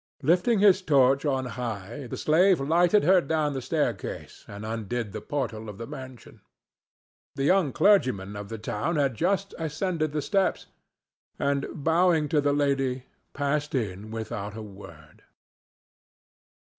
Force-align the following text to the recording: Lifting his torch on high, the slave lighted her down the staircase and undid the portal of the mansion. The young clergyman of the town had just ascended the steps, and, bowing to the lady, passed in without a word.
Lifting 0.23 0.57
his 0.57 0.81
torch 0.81 1.25
on 1.25 1.45
high, 1.45 2.07
the 2.07 2.17
slave 2.17 2.59
lighted 2.59 3.03
her 3.03 3.21
down 3.21 3.53
the 3.53 3.61
staircase 3.61 4.43
and 4.47 4.65
undid 4.65 5.11
the 5.11 5.21
portal 5.21 5.69
of 5.69 5.77
the 5.77 5.85
mansion. 5.85 6.41
The 7.35 7.43
young 7.43 7.71
clergyman 7.71 8.35
of 8.35 8.49
the 8.49 8.57
town 8.57 8.95
had 8.95 9.13
just 9.13 9.53
ascended 9.59 10.11
the 10.11 10.23
steps, 10.23 10.65
and, 11.37 11.67
bowing 11.83 12.29
to 12.29 12.41
the 12.41 12.49
lady, 12.51 13.03
passed 13.33 13.75
in 13.75 14.09
without 14.09 14.57
a 14.57 14.63
word. 14.63 15.21